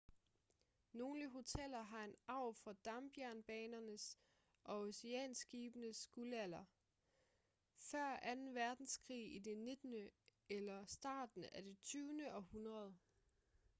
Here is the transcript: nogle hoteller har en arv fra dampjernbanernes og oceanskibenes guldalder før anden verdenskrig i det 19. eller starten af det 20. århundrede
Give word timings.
nogle 0.93 1.29
hoteller 1.29 1.81
har 1.83 2.03
en 2.05 2.15
arv 2.27 2.53
fra 2.55 2.73
dampjernbanernes 2.85 4.17
og 4.63 4.79
oceanskibenes 4.79 6.07
guldalder 6.07 6.65
før 7.77 8.05
anden 8.21 8.55
verdenskrig 8.55 9.35
i 9.35 9.39
det 9.39 9.57
19. 9.57 10.09
eller 10.49 10.85
starten 10.85 11.43
af 11.43 11.63
det 11.63 11.79
20. 11.81 12.35
århundrede 12.35 12.97